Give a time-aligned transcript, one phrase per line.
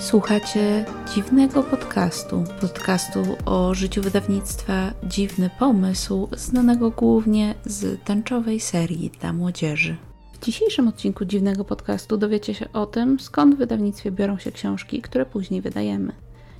[0.00, 9.32] Słuchacie dziwnego podcastu, podcastu o życiu wydawnictwa Dziwny Pomysł, znanego głównie z tęczowej serii dla
[9.32, 9.96] młodzieży.
[10.32, 15.02] W dzisiejszym odcinku dziwnego podcastu dowiecie się o tym, skąd w wydawnictwie biorą się książki,
[15.02, 16.12] które później wydajemy.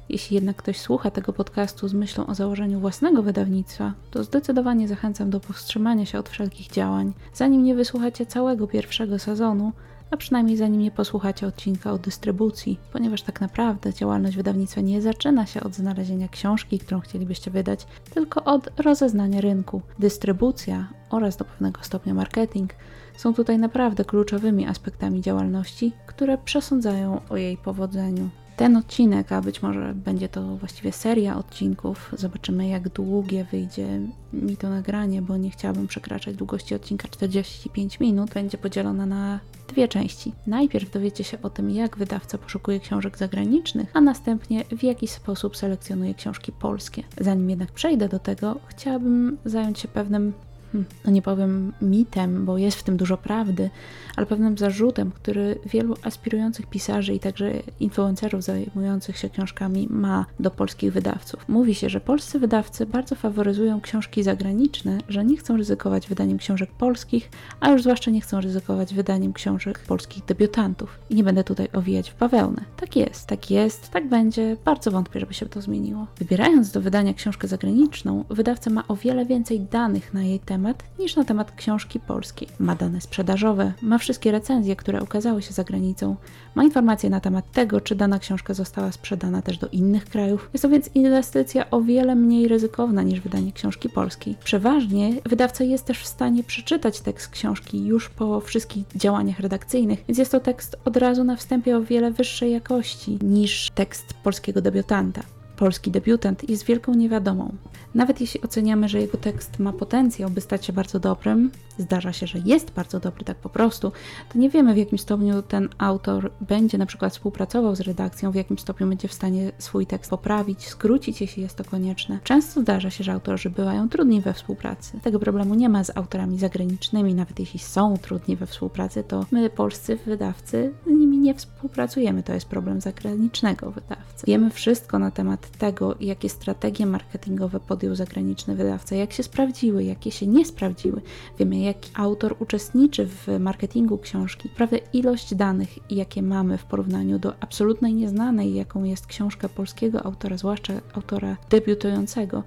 [0.09, 5.31] Jeśli jednak ktoś słucha tego podcastu z myślą o założeniu własnego wydawnictwa, to zdecydowanie zachęcam
[5.31, 9.73] do powstrzymania się od wszelkich działań, zanim nie wysłuchacie całego pierwszego sezonu,
[10.11, 15.47] a przynajmniej zanim nie posłuchacie odcinka o dystrybucji, ponieważ tak naprawdę działalność wydawnictwa nie zaczyna
[15.47, 19.83] się od znalezienia książki, którą chcielibyście wydać, tylko od rozeznania rynku.
[19.99, 22.75] Dystrybucja oraz do pewnego stopnia marketing
[23.17, 28.29] są tutaj naprawdę kluczowymi aspektami działalności, które przesądzają o jej powodzeniu
[28.61, 32.11] ten odcinek, a być może będzie to właściwie seria odcinków.
[32.19, 34.01] Zobaczymy, jak długie wyjdzie
[34.33, 38.31] mi to nagranie, bo nie chciałabym przekraczać długości odcinka 45 minut.
[38.31, 40.33] Będzie podzielona na dwie części.
[40.47, 45.57] Najpierw dowiecie się o tym, jak wydawca poszukuje książek zagranicznych, a następnie w jaki sposób
[45.57, 47.03] selekcjonuje książki polskie.
[47.21, 50.33] Zanim jednak przejdę do tego, chciałabym zająć się pewnym
[50.75, 53.71] no nie powiem mitem, bo jest w tym dużo prawdy,
[54.17, 60.51] ale pewnym zarzutem, który wielu aspirujących pisarzy i także influencerów zajmujących się książkami ma do
[60.51, 61.49] polskich wydawców.
[61.49, 66.71] Mówi się, że polscy wydawcy bardzo faworyzują książki zagraniczne, że nie chcą ryzykować wydaniem książek
[66.71, 70.99] polskich, a już zwłaszcza nie chcą ryzykować wydaniem książek polskich debiutantów.
[71.11, 72.63] I nie będę tutaj owijać w bawełnę.
[72.77, 74.57] Tak jest, tak jest, tak będzie.
[74.65, 76.07] Bardzo wątpię, żeby się to zmieniło.
[76.19, 80.85] Wybierając do wydania książkę zagraniczną, wydawca ma o wiele więcej danych na jej temat, temat
[80.99, 82.49] niż na temat książki polskiej.
[82.59, 86.17] Ma dane sprzedażowe, ma wszystkie recenzje, które ukazały się za granicą,
[86.55, 90.51] ma informacje na temat tego, czy dana książka została sprzedana też do innych krajów.
[90.53, 94.37] Jest to więc inwestycja o wiele mniej ryzykowna niż wydanie książki polskiej.
[94.45, 100.19] Przeważnie wydawca jest też w stanie przeczytać tekst książki już po wszystkich działaniach redakcyjnych, więc
[100.19, 105.40] jest to tekst od razu na wstępie o wiele wyższej jakości niż tekst polskiego debiutanta
[105.61, 107.55] polski debiutant jest wielką niewiadomą.
[107.95, 112.27] Nawet jeśli oceniamy, że jego tekst ma potencjał, by stać się bardzo dobrym, zdarza się,
[112.27, 113.93] że jest bardzo dobry tak po prostu,
[114.33, 118.35] to nie wiemy w jakim stopniu ten autor będzie na przykład współpracował z redakcją, w
[118.35, 122.19] jakim stopniu będzie w stanie swój tekst poprawić, skrócić, jeśli jest to konieczne.
[122.25, 125.01] Często zdarza się, że autorzy bywają trudni we współpracy.
[125.03, 129.51] Tego problemu nie ma z autorami zagranicznymi, nawet jeśli są trudni we współpracy, to my,
[129.51, 132.23] polscy wydawcy, z nimi nie współpracujemy.
[132.23, 134.27] To jest problem zagranicznego wydawcy.
[134.27, 140.11] Wiemy wszystko na temat tego, jakie strategie marketingowe podjął zagraniczny wydawca, jak się sprawdziły, jakie
[140.11, 141.01] się nie sprawdziły.
[141.39, 144.49] Wiemy, jaki autor uczestniczy w marketingu książki.
[144.49, 150.37] Naprawdę ilość danych, jakie mamy w porównaniu do absolutnej nieznanej, jaką jest książka polskiego autora,
[150.37, 152.43] zwłaszcza autora debiutującego,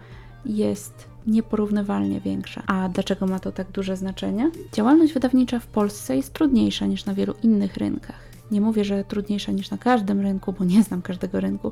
[0.45, 2.63] jest nieporównywalnie większa.
[2.67, 4.51] A dlaczego ma to tak duże znaczenie?
[4.73, 8.19] Działalność wydawnicza w Polsce jest trudniejsza niż na wielu innych rynkach.
[8.51, 11.71] Nie mówię, że trudniejsza niż na każdym rynku, bo nie znam każdego rynku,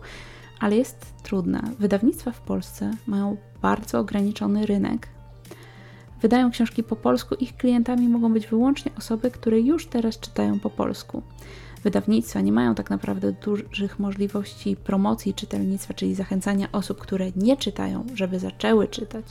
[0.62, 1.64] ale jest trudna.
[1.80, 5.08] Wydawnictwa w Polsce mają bardzo ograniczony rynek.
[6.22, 10.70] Wydają książki po polsku, ich klientami mogą być wyłącznie osoby, które już teraz czytają po
[10.70, 11.24] polsku
[11.84, 18.06] wydawnictwa nie mają tak naprawdę dużych możliwości promocji czytelnictwa, czyli zachęcania osób, które nie czytają,
[18.14, 19.26] żeby zaczęły czytać.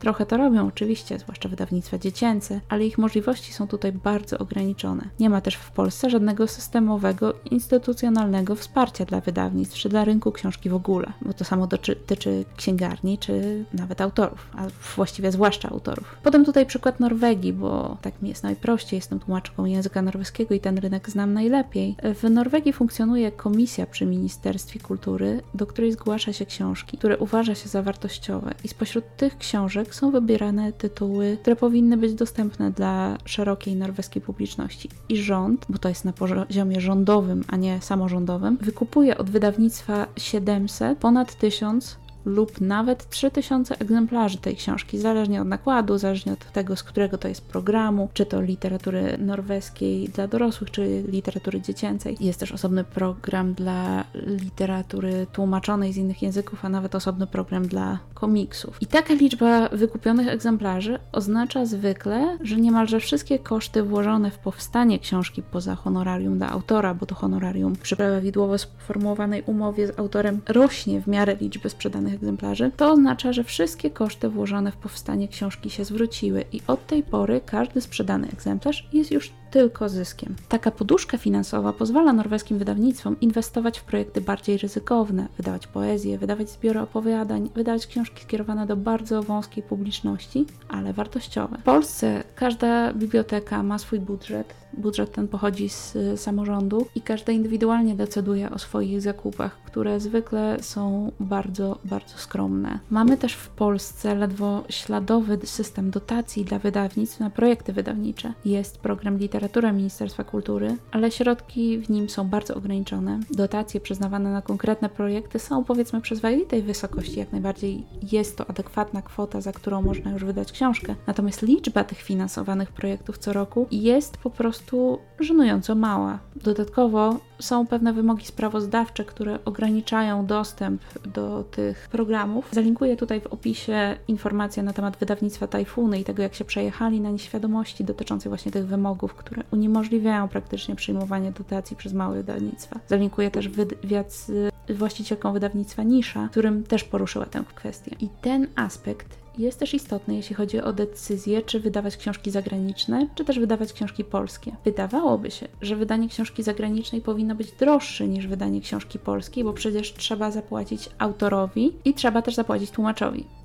[0.00, 5.04] Trochę to robią oczywiście, zwłaszcza wydawnictwa dziecięce, ale ich możliwości są tutaj bardzo ograniczone.
[5.20, 10.70] Nie ma też w Polsce żadnego systemowego, instytucjonalnego wsparcia dla wydawnictw czy dla rynku książki
[10.70, 14.66] w ogóle, bo to samo dotyczy księgarni czy nawet autorów, a
[14.96, 16.16] właściwie zwłaszcza autorów.
[16.22, 20.78] Potem tutaj przykład Norwegii, bo tak mi jest najprościej, jestem tłumaczką języka norweskiego i ten
[20.78, 21.96] rynek znam najlepiej.
[22.14, 27.68] W Norwegii funkcjonuje komisja przy Ministerstwie Kultury, do której zgłasza się książki, które uważa się
[27.68, 33.76] za wartościowe i spośród tych książek są wybierane tytuły, które powinny być dostępne dla szerokiej
[33.76, 34.88] norweskiej publiczności.
[35.08, 40.98] I rząd, bo to jest na poziomie rządowym, a nie samorządowym, wykupuje od wydawnictwa 700
[40.98, 46.82] ponad 1000 lub nawet 3000 egzemplarzy tej książki, zależnie od nakładu, zależnie od tego, z
[46.82, 52.16] którego to jest programu, czy to literatury norweskiej dla dorosłych, czy literatury dziecięcej.
[52.20, 57.98] Jest też osobny program dla literatury tłumaczonej z innych języków, a nawet osobny program dla
[58.14, 58.82] komiksów.
[58.82, 65.42] I taka liczba wykupionych egzemplarzy oznacza zwykle, że niemalże wszystkie koszty włożone w powstanie książki
[65.42, 71.06] poza honorarium dla autora, bo to honorarium przy prawidłowo sformułowanej umowie z autorem rośnie w
[71.06, 76.44] miarę liczby sprzedanych egzemplarzy, to oznacza, że wszystkie koszty włożone w powstanie książki się zwróciły
[76.52, 80.36] i od tej pory każdy sprzedany egzemplarz jest już tylko zyskiem.
[80.48, 86.80] Taka poduszka finansowa pozwala norweskim wydawnictwom inwestować w projekty bardziej ryzykowne, wydawać poezję, wydawać zbiory
[86.80, 91.58] opowiadań, wydawać książki skierowane do bardzo wąskiej publiczności, ale wartościowe.
[91.58, 94.54] W Polsce każda biblioteka ma swój budżet.
[94.72, 101.12] Budżet ten pochodzi z samorządu i każda indywidualnie decyduje o swoich zakupach, które zwykle są
[101.20, 102.78] bardzo, bardzo skromne.
[102.90, 108.32] Mamy też w Polsce ledwo śladowy system dotacji dla wydawnictw na projekty wydawnicze.
[108.44, 113.20] Jest program Literatura Ministerstwa Kultury, ale środki w nim są bardzo ograniczone.
[113.30, 119.40] Dotacje przyznawane na konkretne projekty są powiedzmy przyzwoitej wysokości, jak najbardziej jest to adekwatna kwota,
[119.40, 120.94] za którą można już wydać książkę.
[121.06, 126.18] Natomiast liczba tych finansowanych projektów co roku jest po prostu żenująco mała.
[126.36, 130.82] Dodatkowo są pewne wymogi sprawozdawcze, które ograniczają dostęp
[131.14, 132.48] do tych programów.
[132.52, 137.10] Zalinkuję tutaj w opisie informacje na temat wydawnictwa Tajfuny i tego, jak się przejechali na
[137.10, 142.80] nieświadomości dotyczącej właśnie tych wymogów, które uniemożliwiają praktycznie przyjmowanie dotacji przez małe wydawnictwa.
[142.88, 147.96] Zalinkuję też wywiad z właścicielką wydawnictwa Nisza, którym też poruszyła tę kwestię.
[148.00, 153.24] I ten aspekt jest też istotny, jeśli chodzi o decyzję, czy wydawać książki zagraniczne, czy
[153.24, 154.56] też wydawać książki polskie.
[154.64, 159.94] Wydawałoby się, że wydanie książki zagranicznej powinno być droższe niż wydanie książki polskiej, bo przecież
[159.94, 163.39] trzeba zapłacić autorowi i trzeba też zapłacić tłumaczowi.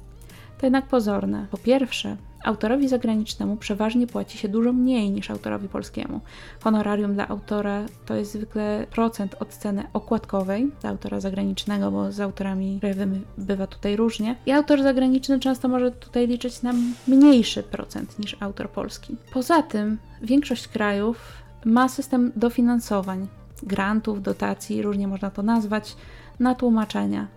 [0.58, 1.48] To jednak pozorne.
[1.52, 6.22] Po pierwsze, autorowi zagranicznemu przeważnie płaci się dużo mniej niż autorowi polskiemu.
[6.64, 12.20] Honorarium dla autora to jest zwykle procent od ceny okładkowej dla autora zagranicznego, bo z
[12.20, 14.36] autorami krajowymi bywa tutaj różnie.
[14.46, 16.74] I autor zagraniczny często może tutaj liczyć na
[17.08, 19.18] mniejszy procent niż autor polski.
[19.34, 21.18] Poza tym, większość krajów
[21.66, 23.28] ma system dofinansowań,
[23.64, 25.96] grantów, dotacji, różnie można to nazwać,
[26.40, 27.28] na tłumaczenia,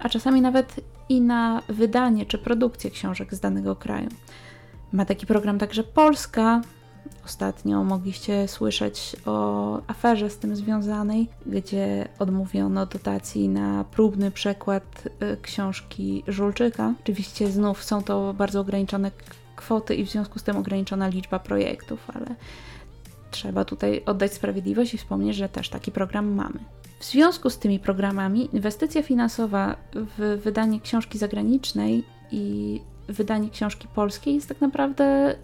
[0.00, 4.08] a czasami nawet i na wydanie czy produkcję książek z danego kraju.
[4.92, 6.62] Ma taki program także Polska.
[7.24, 15.36] Ostatnio mogliście słyszeć o aferze z tym związanej, gdzie odmówiono dotacji na próbny przekład y,
[15.42, 16.94] książki Żulczyka.
[17.02, 19.10] Oczywiście znów są to bardzo ograniczone
[19.56, 22.26] kwoty i w związku z tym ograniczona liczba projektów, ale
[23.30, 26.58] trzeba tutaj oddać sprawiedliwość i wspomnieć, że też taki program mamy.
[27.00, 34.34] W związku z tymi programami inwestycja finansowa w wydanie książki zagranicznej i wydanie książki polskiej
[34.34, 35.36] jest tak naprawdę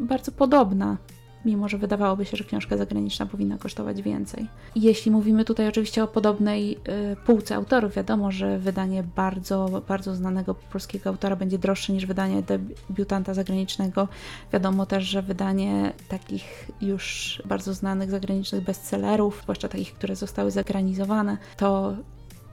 [0.00, 0.96] bardzo podobna,
[1.44, 4.48] mimo że wydawałoby się, że książka zagraniczna powinna kosztować więcej.
[4.76, 6.78] Jeśli mówimy tutaj oczywiście o podobnej
[7.12, 12.42] y, półce autorów, wiadomo, że wydanie bardzo, bardzo znanego polskiego autora będzie droższe niż wydanie
[12.42, 14.08] debiutanta zagranicznego.
[14.52, 21.38] Wiadomo też, że wydanie takich już bardzo znanych zagranicznych bestsellerów, zwłaszcza takich, które zostały zagranizowane,
[21.56, 21.94] to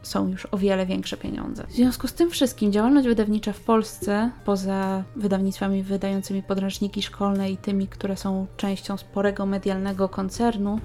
[0.01, 1.67] są już o wiele większe pieniądze.
[1.67, 7.57] W związku z tym wszystkim działalność wydawnicza w Polsce, poza wydawnictwami wydającymi podręczniki szkolne i
[7.57, 10.79] tymi, które są częścią sporego medialnego koncernu,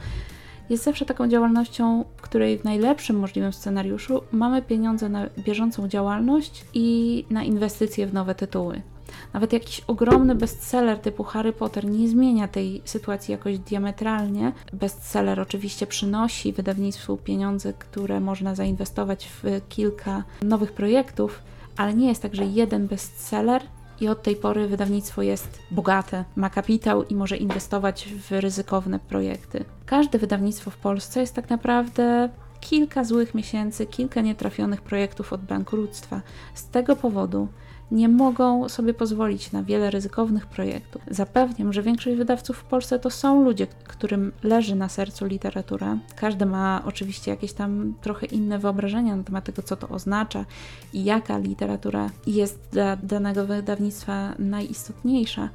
[0.70, 6.64] jest zawsze taką działalnością, w której w najlepszym możliwym scenariuszu mamy pieniądze na bieżącą działalność
[6.74, 8.82] i na inwestycje w nowe tytuły.
[9.34, 14.52] Nawet jakiś ogromny bestseller typu Harry Potter nie zmienia tej sytuacji jakoś diametralnie.
[14.72, 21.42] Bestseller oczywiście przynosi wydawnictwu pieniądze, które można zainwestować w kilka nowych projektów,
[21.76, 23.62] ale nie jest tak, że jeden bestseller
[24.00, 29.64] i od tej pory wydawnictwo jest bogate, ma kapitał i może inwestować w ryzykowne projekty.
[29.86, 32.28] Każde wydawnictwo w Polsce jest tak naprawdę
[32.60, 36.20] kilka złych miesięcy, kilka nietrafionych projektów od bankructwa.
[36.54, 37.48] Z tego powodu
[37.90, 41.02] nie mogą sobie pozwolić na wiele ryzykownych projektów.
[41.10, 45.98] Zapewniam, że większość wydawców w Polsce to są ludzie, którym leży na sercu literatura.
[46.16, 50.44] Każdy ma oczywiście jakieś tam trochę inne wyobrażenia na temat tego, co to oznacza
[50.92, 55.48] i jaka literatura jest dla danego wydawnictwa najistotniejsza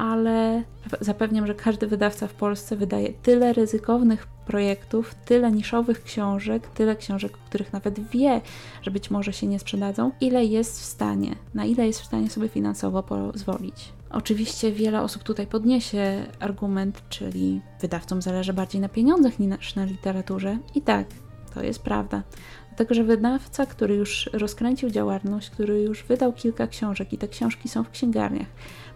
[0.00, 0.62] ale
[1.00, 7.34] zapewniam, że każdy wydawca w Polsce wydaje tyle ryzykownych projektów, tyle niszowych książek, tyle książek,
[7.34, 8.40] o których nawet wie,
[8.82, 12.30] że być może się nie sprzedadzą, ile jest w stanie, na ile jest w stanie
[12.30, 13.92] sobie finansowo pozwolić.
[14.10, 20.58] Oczywiście wiele osób tutaj podniesie argument, czyli wydawcom zależy bardziej na pieniądzach niż na literaturze.
[20.74, 21.06] I tak,
[21.54, 22.22] to jest prawda.
[22.68, 27.68] Dlatego, że wydawca, który już rozkręcił działalność, który już wydał kilka książek i te książki
[27.68, 28.48] są w księgarniach,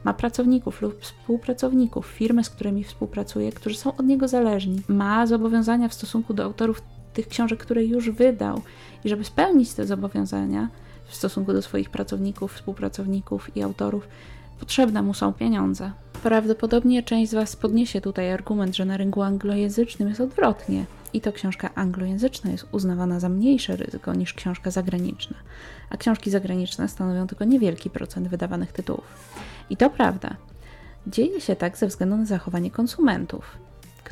[0.04, 5.88] ma pracowników lub współpracowników, firmy, z którymi współpracuje, którzy są od niego zależni, ma zobowiązania
[5.88, 6.82] w stosunku do autorów
[7.12, 8.62] tych książek, które już wydał,
[9.04, 10.68] i żeby spełnić te zobowiązania
[11.06, 14.08] w stosunku do swoich pracowników, współpracowników i autorów,
[14.60, 15.92] potrzebne mu są pieniądze.
[16.22, 20.84] Prawdopodobnie część z Was podniesie tutaj argument, że na rynku anglojęzycznym jest odwrotnie
[21.14, 25.36] i to książka anglojęzyczna jest uznawana za mniejsze ryzyko niż książka zagraniczna,
[25.90, 29.30] a książki zagraniczne stanowią tylko niewielki procent wydawanych tytułów.
[29.70, 30.36] I to prawda.
[31.06, 33.58] Dzieje się tak ze względu na zachowanie konsumentów.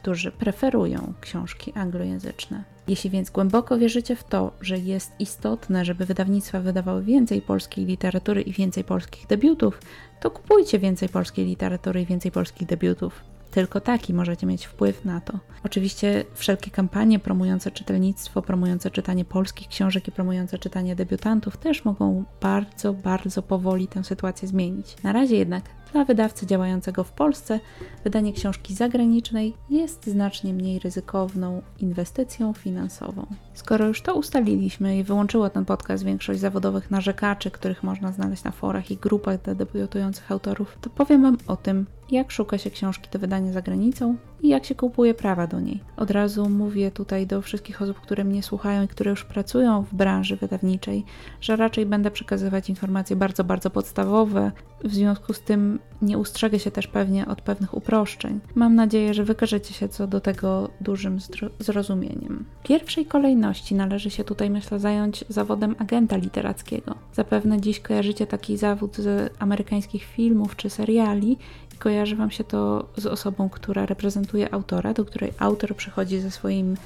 [0.03, 2.65] którzy preferują książki anglojęzyczne.
[2.89, 8.43] Jeśli więc głęboko wierzycie w to, że jest istotne, żeby wydawnictwa wydawały więcej polskiej literatury
[8.43, 9.81] i więcej polskich debiutów,
[10.21, 13.25] to kupujcie więcej polskiej literatury i więcej polskich debiutów.
[13.53, 15.39] Tylko taki możecie mieć wpływ na to.
[15.65, 22.25] Oczywiście wszelkie kampanie promujące czytelnictwo, promujące czytanie polskich książek i promujące czytanie debiutantów też mogą
[22.41, 24.97] bardzo, bardzo powoli tę sytuację zmienić.
[25.03, 27.61] Na razie jednak dla wydawcy działającego w Polsce
[28.05, 33.27] wydanie książki zagranicznej jest znacznie mniej ryzykowną inwestycją finansową.
[33.55, 38.51] Skoro już to ustaliliśmy i wyłączyło ten podcast większość zawodowych narzekaczy, których można znaleźć na
[38.51, 43.09] forach i grupach dla debiutujących autorów, to powiem Wam o tym, jak szuka się książki
[43.13, 45.81] do wydania za granicą i jak się kupuje prawa do niej.
[45.97, 49.95] Od razu mówię tutaj do wszystkich osób, które mnie słuchają i które już pracują w
[49.95, 51.05] branży wydawniczej,
[51.41, 54.53] że raczej będę przekazywać informacje bardzo, bardzo podstawowe.
[54.85, 58.41] W związku z tym nie ustrzegę się też pewnie od pewnych uproszczeń.
[58.55, 61.19] Mam nadzieję, że wykażecie się co do tego dużym
[61.59, 62.45] zrozumieniem.
[62.61, 66.95] W pierwszej kolejności należy się tutaj, myślę, zająć zawodem agenta literackiego.
[67.15, 71.39] Zapewne dziś kojarzycie taki zawód z amerykańskich filmów czy seriali
[71.83, 76.77] kojarzy Wam się to z osobą, która reprezentuje autora, do której autor przychodzi ze swoim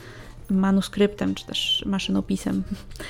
[0.50, 2.62] manuskryptem czy też maszynopisem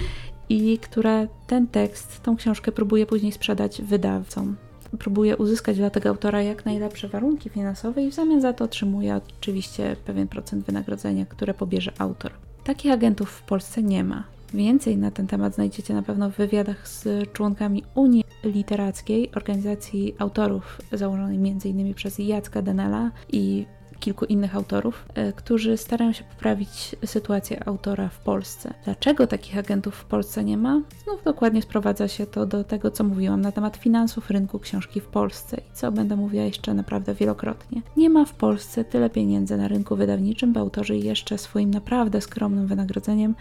[0.48, 4.56] i która ten tekst, tą książkę próbuje później sprzedać wydawcom.
[4.98, 9.20] Próbuje uzyskać dla tego autora jak najlepsze warunki finansowe i w zamian za to otrzymuje
[9.38, 12.32] oczywiście pewien procent wynagrodzenia, które pobierze autor.
[12.64, 14.24] Takich agentów w Polsce nie ma.
[14.54, 20.80] Więcej na ten temat znajdziecie na pewno w wywiadach z członkami Unii Literackiej, organizacji autorów
[20.92, 21.94] założonej m.in.
[21.94, 23.66] przez Jacka Denela i
[23.98, 28.74] kilku innych autorów, e, którzy starają się poprawić sytuację autora w Polsce.
[28.84, 30.82] Dlaczego takich agentów w Polsce nie ma?
[31.04, 35.06] Znów dokładnie sprowadza się to do tego, co mówiłam na temat finansów rynku książki w
[35.06, 37.82] Polsce i co będę mówiła jeszcze naprawdę wielokrotnie.
[37.96, 42.66] Nie ma w Polsce tyle pieniędzy na rynku wydawniczym, by autorzy jeszcze swoim naprawdę skromnym
[42.66, 43.34] wynagrodzeniem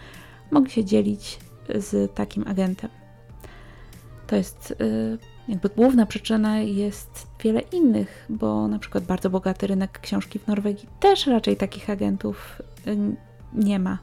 [0.50, 1.38] mogli się dzielić
[1.74, 2.90] z takim agentem.
[4.26, 10.00] To jest y, jakby główna przyczyna jest wiele innych, bo na przykład bardzo bogaty rynek
[10.00, 12.96] książki w Norwegii też raczej takich agentów y,
[13.54, 13.98] nie ma.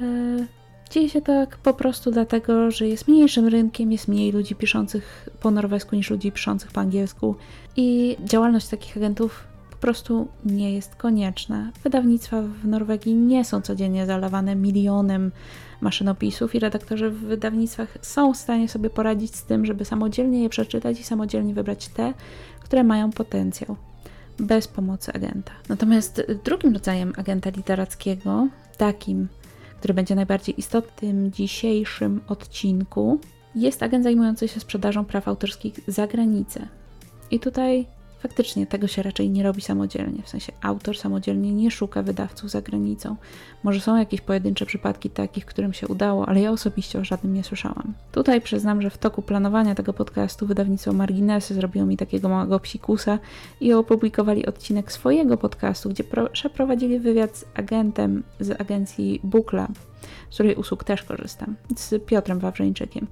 [0.00, 0.46] Y,
[0.90, 5.50] dzieje się tak po prostu dlatego, że jest mniejszym rynkiem, jest mniej ludzi piszących po
[5.50, 7.36] norwesku niż ludzi piszących po angielsku
[7.76, 11.70] i działalność takich agentów prostu nie jest konieczna.
[11.84, 15.32] Wydawnictwa w Norwegii nie są codziennie zalewane milionem
[15.82, 20.48] maszynopisów i redaktorzy w wydawnictwach są w stanie sobie poradzić z tym, żeby samodzielnie je
[20.48, 22.14] przeczytać i samodzielnie wybrać te,
[22.60, 23.76] które mają potencjał,
[24.38, 25.52] bez pomocy agenta.
[25.68, 29.28] Natomiast drugim rodzajem agenta literackiego, takim,
[29.78, 33.20] który będzie najbardziej istotny w dzisiejszym odcinku,
[33.54, 36.68] jest agent zajmujący się sprzedażą praw autorskich za granicę.
[37.30, 37.86] I tutaj
[38.22, 42.62] Faktycznie tego się raczej nie robi samodzielnie, w sensie autor samodzielnie nie szuka wydawców za
[42.62, 43.16] granicą.
[43.62, 47.44] Może są jakieś pojedyncze przypadki takich, którym się udało, ale ja osobiście o żadnym nie
[47.44, 47.94] słyszałam.
[48.12, 53.18] Tutaj przyznam, że w toku planowania tego podcastu wydawnictwo Marginesy zrobiło mi takiego małego psikusa
[53.60, 59.72] i opublikowali odcinek swojego podcastu, gdzie przeprowadzili wywiad z agentem z agencji Booklab,
[60.30, 63.06] z której usług też korzystam, z Piotrem Wawrzeńczykiem.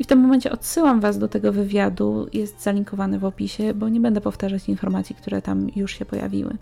[0.00, 4.00] I w tym momencie odsyłam Was do tego wywiadu, jest zalinkowany w opisie, bo nie
[4.00, 6.56] będę powtarzać informacji, które tam już się pojawiły.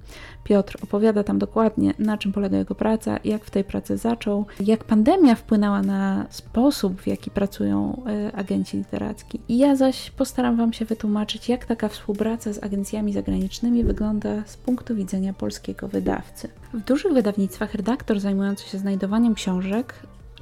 [0.44, 4.84] Piotr opowiada tam dokładnie, na czym polega jego praca, jak w tej pracy zaczął, jak
[4.84, 9.40] pandemia wpłynęła na sposób, w jaki pracują y, agenci literacki.
[9.48, 14.56] I ja zaś postaram Wam się wytłumaczyć, jak taka współpraca z agencjami zagranicznymi wygląda z
[14.56, 16.48] punktu widzenia polskiego wydawcy.
[16.74, 19.94] W dużych wydawnictwach redaktor zajmujący się znajdowaniem książek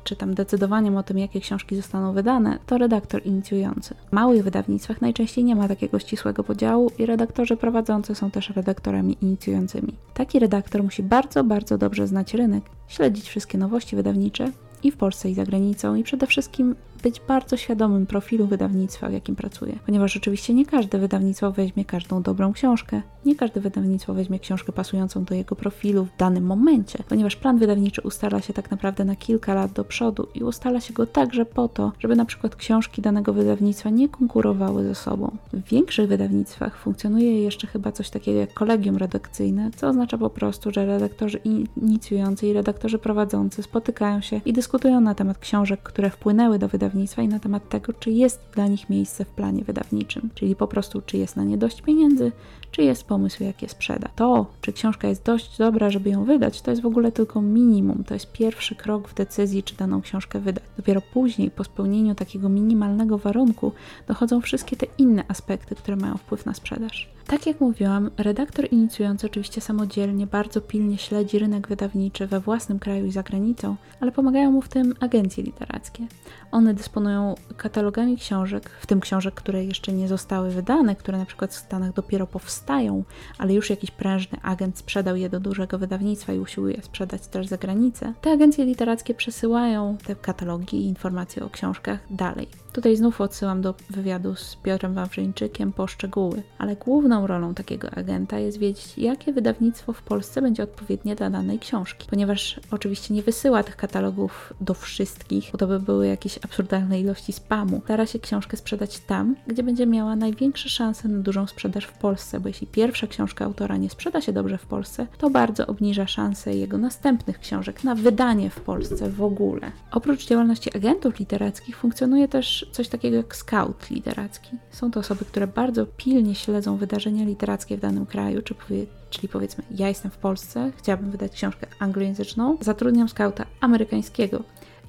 [0.07, 3.95] czy tam decydowaniem o tym, jakie książki zostaną wydane, to redaktor inicjujący.
[4.09, 9.17] W małych wydawnictwach najczęściej nie ma takiego ścisłego podziału i redaktorzy prowadzący są też redaktorami
[9.23, 9.93] inicjującymi.
[10.15, 15.31] Taki redaktor musi bardzo, bardzo dobrze znać rynek, śledzić wszystkie nowości wydawnicze i w Polsce,
[15.31, 19.79] i za granicą, i przede wszystkim być bardzo świadomym profilu wydawnictwa, w jakim pracuje.
[19.87, 25.25] Ponieważ oczywiście nie każde wydawnictwo weźmie każdą dobrą książkę, nie każde wydawnictwo weźmie książkę pasującą
[25.25, 29.55] do jego profilu w danym momencie, ponieważ plan wydawniczy ustala się tak naprawdę na kilka
[29.55, 33.33] lat do przodu i ustala się go także po to, żeby na przykład książki danego
[33.33, 35.37] wydawnictwa nie konkurowały ze sobą.
[35.53, 40.71] W większych wydawnictwach funkcjonuje jeszcze chyba coś takiego jak kolegium redakcyjne, co oznacza po prostu,
[40.71, 41.41] że redaktorzy
[41.83, 46.96] inicjujący i redaktorzy prowadzący spotykają się i dyskutują na temat książek, które wpłynęły do wydawnictwa
[46.97, 50.67] wydawnictwa i na temat tego, czy jest dla nich miejsce w planie wydawniczym, czyli po
[50.67, 52.33] prostu, czy jest na nie dość pieniędzy,
[52.71, 54.09] czy jest pomysł, jak je sprzeda.
[54.17, 58.05] To, czy książka jest dość dobra, żeby ją wydać, to jest w ogóle tylko minimum.
[58.05, 60.65] To jest pierwszy krok w decyzji, czy daną książkę wydać.
[60.77, 63.73] Dopiero później, po spełnieniu takiego minimalnego warunku,
[64.09, 67.16] dochodzą wszystkie te inne aspekty, które mają wpływ na sprzedaż.
[67.27, 73.07] Tak jak mówiłam, redaktor inicjujący oczywiście samodzielnie bardzo pilnie śledzi rynek wydawniczy we własnym kraju
[73.07, 76.07] i za granicą, ale pomagają mu w tym agencje literackie.
[76.53, 81.55] One dysponują katalogami książek, w tym książek, które jeszcze nie zostały wydane, które na przykład
[81.55, 83.05] w Stanach dopiero powstają,
[83.39, 87.57] ale już jakiś prężny agent sprzedał je do dużego wydawnictwa i usiłuje sprzedać też za
[87.57, 88.13] granicę.
[88.21, 92.49] Te agencje literackie przesyłają te katalogi i informacje o książkach dalej.
[92.77, 98.39] Tutaj znów odsyłam do wywiadu z Piotrem Wawrzyńczykiem po szczegóły, ale główną rolą takiego agenta
[98.39, 103.63] jest wiedzieć, jakie wydawnictwo w Polsce będzie odpowiednie dla danej książki, ponieważ oczywiście nie wysyła
[103.63, 107.81] tych katalogów do wszystkich, bo to by były jakieś absurdalne ilości spamu.
[107.85, 112.41] Stara się książkę sprzedać tam, gdzie będzie miała największe szanse na dużą sprzedaż w Polsce,
[112.41, 116.55] bo jeśli pierwsza książka autora nie sprzeda się dobrze w Polsce, to bardzo obniża szanse
[116.55, 119.73] jego następnych książek na wydanie w Polsce w ogóle.
[119.91, 124.51] Oprócz działalności agentów literackich funkcjonuje też coś takiego jak scout literacki.
[124.71, 129.29] Są to osoby, które bardzo pilnie śledzą wydarzenia literackie w danym kraju, czy powie, czyli
[129.29, 134.43] powiedzmy, ja jestem w Polsce, chciałabym wydać książkę anglojęzyczną, zatrudniam skauta amerykańskiego.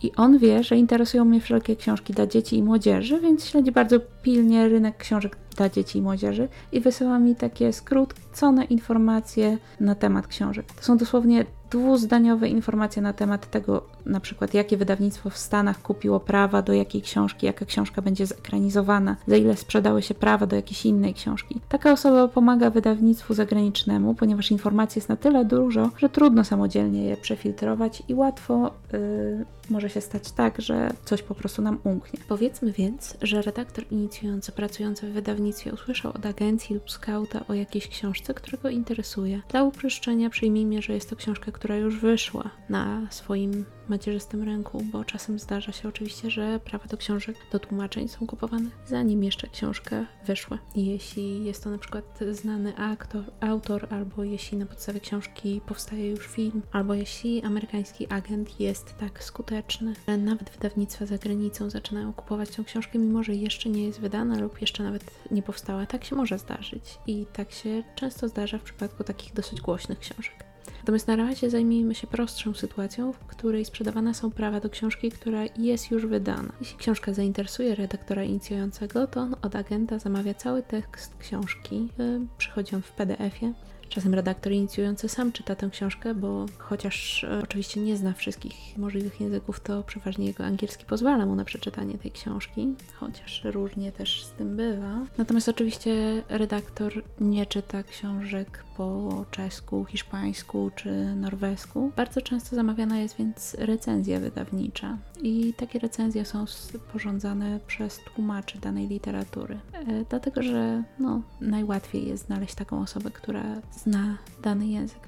[0.03, 3.99] I on wie, że interesują mnie wszelkie książki dla dzieci i młodzieży, więc śledzi bardzo
[4.21, 10.27] pilnie rynek książek dla dzieci i młodzieży i wysyła mi takie skrócone informacje na temat
[10.27, 10.65] książek.
[10.73, 16.19] To są dosłownie dwuzdaniowe informacje na temat tego, na przykład jakie wydawnictwo w Stanach kupiło
[16.19, 20.85] prawa do jakiej książki, jaka książka będzie zekranizowana, za ile sprzedały się prawa do jakiejś
[20.85, 21.61] innej książki.
[21.69, 27.17] Taka osoba pomaga wydawnictwu zagranicznemu, ponieważ informacji jest na tyle dużo, że trudno samodzielnie je
[27.17, 32.19] przefiltrować i łatwo yy, może się stać tak, że coś po prostu nam umknie.
[32.27, 37.87] Powiedzmy więc, że redaktor inicjujący pracujący w wydawnictwie usłyszał od agencji lub skauta o jakiejś
[37.87, 39.41] książce, która go interesuje.
[39.49, 45.05] Dla uproszczenia przyjmijmy, że jest to książka, która już wyszła na swoim macierzystym ręku, bo
[45.05, 50.05] czasem zdarza się oczywiście, że prawa do książek, do tłumaczeń są kupowane zanim jeszcze książka
[50.25, 50.57] wyszła.
[50.75, 56.27] Jeśli jest to na przykład znany aktor, autor, albo jeśli na podstawie książki powstaje już
[56.27, 62.49] film, albo jeśli amerykański agent jest tak skuteczny, że nawet wydawnictwa za granicą zaczynają kupować
[62.49, 65.03] tę książkę, mimo że jeszcze nie jest wydana lub jeszcze nawet
[65.37, 65.85] nie powstała.
[65.85, 70.33] Tak się może zdarzyć i tak się często zdarza w przypadku takich dosyć głośnych książek.
[70.79, 75.41] Natomiast na razie zajmijmy się prostszą sytuacją, w której sprzedawane są prawa do książki, która
[75.57, 76.53] jest już wydana.
[76.59, 81.89] Jeśli książka zainteresuje redaktora inicjującego, to on od agenta zamawia cały tekst książki.
[81.99, 83.53] Y, przychodzi on w PDF-ie
[83.89, 89.21] Czasem redaktor inicjujący sam czyta tę książkę, bo chociaż e, oczywiście nie zna wszystkich możliwych
[89.21, 94.31] języków, to przeważnie jego angielski pozwala mu na przeczytanie tej książki, chociaż różnie też z
[94.31, 95.05] tym bywa.
[95.17, 101.91] Natomiast oczywiście redaktor nie czyta książek po czesku, hiszpańsku czy norwesku.
[101.95, 108.87] Bardzo często zamawiana jest więc recenzja wydawnicza i takie recenzje są sporządzane przez tłumaczy danej
[108.87, 113.43] literatury, e, dlatego że no, najłatwiej jest znaleźć taką osobę, która
[113.77, 115.07] zna dany język.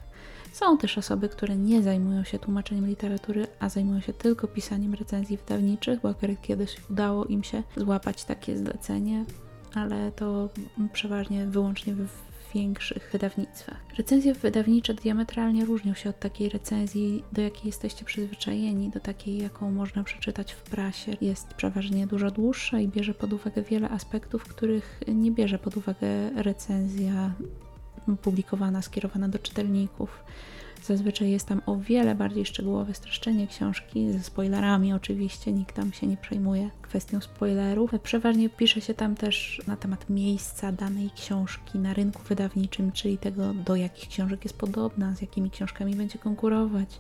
[0.52, 5.38] Są też osoby, które nie zajmują się tłumaczeniem literatury, a zajmują się tylko pisaniem recenzji
[5.38, 9.26] wydawniczych, bo akurat kiedyś udało im się złapać takie zlecenie,
[9.74, 10.50] ale to
[10.94, 12.08] przeważnie wyłącznie w
[12.54, 13.78] większych wydawnictwach.
[13.98, 19.72] Recenzje wydawnicze diametralnie różnią się od takiej recenzji, do jakiej jesteście przyzwyczajeni, do takiej, jaką
[19.72, 21.18] można przeczytać w prasie.
[21.22, 26.30] Jest przeważnie dużo dłuższa i bierze pod uwagę wiele aspektów, których nie bierze pod uwagę
[26.36, 27.34] recenzja
[28.22, 30.24] publikowana, skierowana do czytelników.
[30.84, 36.08] Zazwyczaj jest tam o wiele bardziej szczegółowe streszczenie książki, ze spoilerami oczywiście, nikt tam się
[36.08, 37.92] nie przejmuje kwestią spoilerów.
[38.04, 43.54] Przeważnie pisze się tam też na temat miejsca danej książki na rynku wydawniczym, czyli tego,
[43.54, 47.00] do jakich książek jest podobna, z jakimi książkami będzie konkurować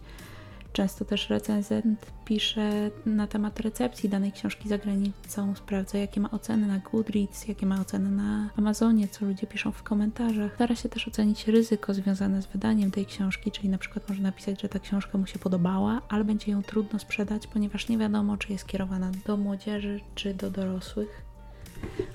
[0.74, 6.68] Często też recenzent pisze na temat recepcji danej książki za granicą, sprawdza jakie ma oceny
[6.68, 10.56] na Goodreads, jakie ma oceny na Amazonie, co ludzie piszą w komentarzach.
[10.56, 14.62] Stara się też ocenić ryzyko związane z wydaniem tej książki, czyli na przykład może napisać,
[14.62, 18.52] że ta książka mu się podobała, ale będzie ją trudno sprzedać, ponieważ nie wiadomo, czy
[18.52, 21.29] jest kierowana do młodzieży, czy do dorosłych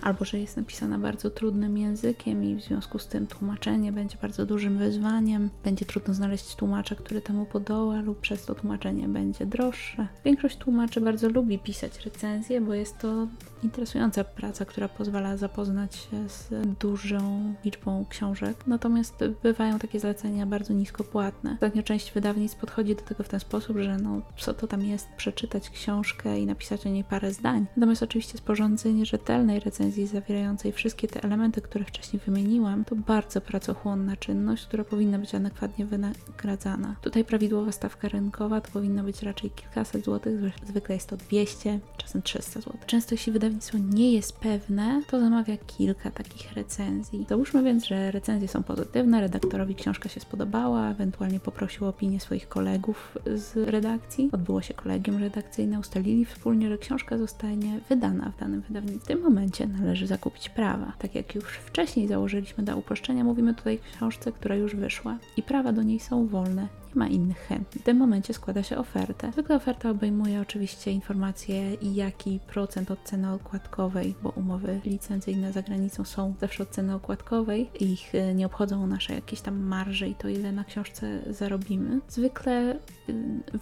[0.03, 4.47] albo że jest napisana bardzo trudnym językiem i w związku z tym tłumaczenie będzie bardzo
[4.47, 5.51] dużym wyzwaniem.
[5.65, 10.09] Będzie trudno znaleźć tłumacza, który temu podoła, lub przez to tłumaczenie będzie droższe.
[10.25, 13.27] Większość tłumaczy bardzo lubi pisać recenzje, bo jest to
[13.65, 16.49] interesująca praca, która pozwala zapoznać się z
[16.79, 18.57] dużą liczbą książek.
[18.67, 21.53] Natomiast bywają takie zlecenia bardzo niskopłatne.
[21.55, 25.09] Ostatnio część wydawnictw podchodzi do tego w ten sposób, że no, co to tam jest,
[25.17, 27.67] przeczytać książkę i napisać o niej parę zdań.
[27.77, 34.17] Natomiast oczywiście sporządzenie rzetelnej recenzji zawierającej wszystkie te elementy, które wcześniej wymieniłam, to bardzo pracochłonna
[34.17, 36.97] czynność, która powinna być adekwatnie wynagradzana.
[37.01, 42.23] Tutaj prawidłowa stawka rynkowa to powinno być raczej kilkaset złotych, zwykle jest to 200, czasem
[42.23, 42.73] 300 zł.
[42.87, 47.27] Często jeśli wydawnictwo nie jest pewne, to zamawia kilka takich recenzji.
[47.29, 52.49] Załóżmy więc, że recenzje są pozytywne, redaktorowi książka się spodobała, ewentualnie poprosił o opinię swoich
[52.49, 54.29] kolegów z redakcji.
[54.33, 59.15] Odbyło się kolegium redakcyjne, ustalili wspólnie, że książka zostanie wydana w danym wydawnictwie.
[59.15, 60.93] W tym momencie należy zakupić prawa.
[60.99, 65.43] Tak jak już wcześniej założyliśmy dla uproszczenia, mówimy tutaj o książce, która już wyszła i
[65.43, 67.83] prawa do niej są wolne ma innych chętnych.
[67.83, 69.33] W tym momencie składa się ofertę.
[69.33, 76.05] Zwykle oferta obejmuje oczywiście informacje, jaki procent od ceny okładkowej, bo umowy licencyjne za granicą
[76.05, 77.71] są zawsze od ceny okładkowej.
[77.81, 82.01] Ich e, nie obchodzą nasze jakieś tam marże i to, ile na książce zarobimy.
[82.09, 82.79] Zwykle
[83.09, 83.15] y,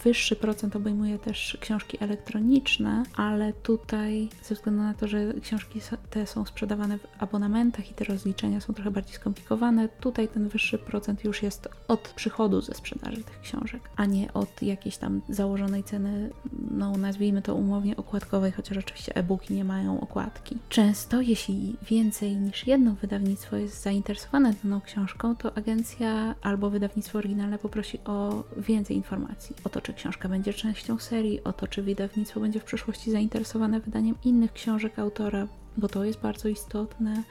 [0.04, 6.26] wyższy procent obejmuje też książki elektroniczne, ale tutaj ze względu na to, że książki te
[6.26, 11.24] są sprzedawane w abonamentach i te rozliczenia są trochę bardziej skomplikowane, tutaj ten wyższy procent
[11.24, 16.30] już jest od przychodu ze sprzedaży tych książek, a nie od jakiejś tam założonej ceny,
[16.70, 20.58] no nazwijmy to umownie okładkowej, chociaż oczywiście e-booki nie mają okładki.
[20.68, 27.58] Często, jeśli więcej niż jedno wydawnictwo jest zainteresowane daną książką, to agencja albo wydawnictwo oryginalne
[27.58, 29.56] poprosi o więcej informacji.
[29.64, 33.80] O to, czy książka będzie częścią serii, o to, czy wydawnictwo będzie w przyszłości zainteresowane
[33.80, 37.22] wydaniem innych książek autora, bo to jest bardzo istotne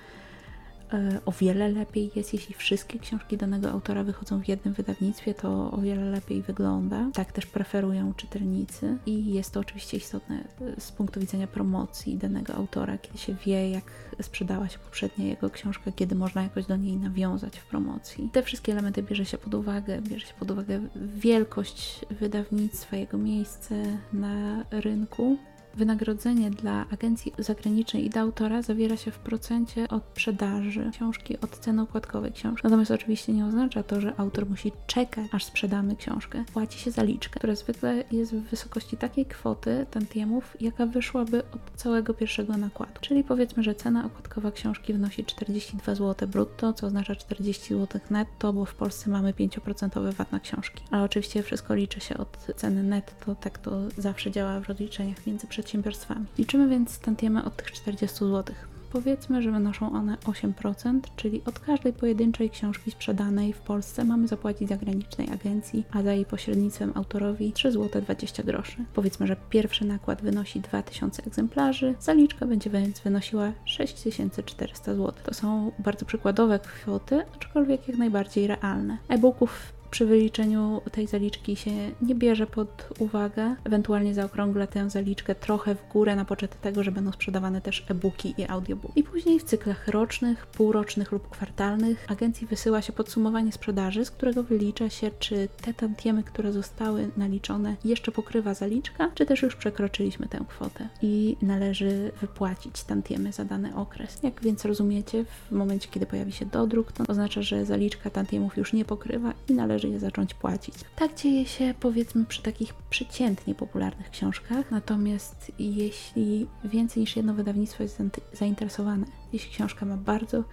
[1.25, 5.77] o wiele lepiej jest, jeśli wszystkie książki danego autora wychodzą w jednym wydawnictwie, to o
[5.77, 7.09] wiele lepiej wygląda.
[7.13, 12.53] Tak też preferują czytelnicy i jest to oczywiście istotne e, z punktu widzenia promocji danego
[12.53, 13.83] autora, kiedy się wie, jak
[14.21, 18.29] sprzedała się poprzednia jego książka, kiedy można jakoś do niej nawiązać w promocji.
[18.31, 23.75] Te wszystkie elementy bierze się pod uwagę, bierze się pod uwagę wielkość wydawnictwa, jego miejsce
[24.13, 25.37] na rynku,
[25.75, 31.57] Wynagrodzenie dla agencji zagranicznej i dla autora zawiera się w procencie od sprzedaży książki, od
[31.59, 32.61] ceny okładkowej książki.
[32.63, 36.43] Natomiast oczywiście nie oznacza to, że autor musi czekać, aż sprzedamy książkę.
[36.53, 42.13] Płaci się zaliczkę, która zwykle jest w wysokości takiej kwoty tantiemów, jaka wyszłaby od całego
[42.13, 42.93] pierwszego nakładu.
[43.01, 48.53] Czyli powiedzmy, że cena okładkowa książki wynosi 42 zł brutto, co oznacza 40 zł netto,
[48.53, 50.83] bo w Polsce mamy 5% VAT na książki.
[50.91, 55.47] Ale oczywiście wszystko liczy się od ceny netto, tak to zawsze działa w rozliczeniach między
[55.61, 56.25] przedsiębiorstwami.
[56.37, 58.55] Liczymy więc tantiemy od tych 40 zł.
[58.91, 64.69] Powiedzmy, że wynoszą one 8%, czyli od każdej pojedynczej książki sprzedanej w Polsce mamy zapłacić
[64.69, 68.85] zagranicznej agencji, a za jej pośrednictwem autorowi 3 zł 20 groszy.
[68.93, 75.13] Powiedzmy, że pierwszy nakład wynosi 2000 egzemplarzy, zaliczka będzie więc wynosiła 6400 zł.
[75.25, 78.97] To są bardzo przykładowe kwoty, aczkolwiek jak najbardziej realne.
[79.09, 83.55] E-booków przy wyliczeniu tej zaliczki się nie bierze pod uwagę.
[83.63, 88.33] Ewentualnie zaokrągla tę zaliczkę trochę w górę na poczet tego, że będą sprzedawane też e-booki
[88.37, 88.99] i audiobooki.
[88.99, 94.43] I później w cyklach rocznych, półrocznych lub kwartalnych agencji wysyła się podsumowanie sprzedaży, z którego
[94.43, 100.27] wylicza się, czy te tantiemy, które zostały naliczone, jeszcze pokrywa zaliczka, czy też już przekroczyliśmy
[100.27, 104.19] tę kwotę i należy wypłacić tantiemy za dany okres.
[104.23, 108.73] Jak więc rozumiecie, w momencie, kiedy pojawi się dodruk, to oznacza, że zaliczka tantiemów już
[108.73, 110.75] nie pokrywa i należy należy je zacząć płacić.
[110.95, 117.83] Tak dzieje się powiedzmy przy takich przeciętnie popularnych książkach, natomiast jeśli więcej niż jedno wydawnictwo
[117.83, 118.01] jest
[118.33, 120.43] zainteresowane, jeśli książka ma bardzo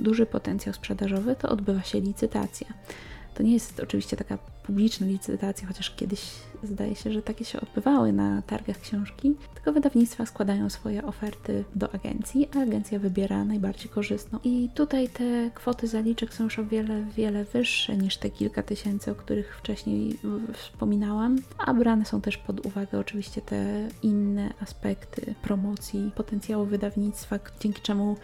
[0.00, 2.66] duży potencjał sprzedażowy, to odbywa się licytacja.
[3.34, 6.20] To nie jest oczywiście taka publiczna licytacja, chociaż kiedyś
[6.62, 11.94] zdaje się, że takie się odbywały na targach książki, tylko wydawnictwa składają swoje oferty do
[11.94, 14.38] agencji, a agencja wybiera najbardziej korzystną.
[14.44, 19.10] I tutaj te kwoty zaliczek są już o wiele, wiele wyższe niż te kilka tysięcy,
[19.10, 20.18] o których wcześniej
[20.52, 27.82] wspominałam, a brane są też pod uwagę oczywiście te inne aspekty promocji, potencjału wydawnictwa, dzięki
[27.82, 28.16] czemu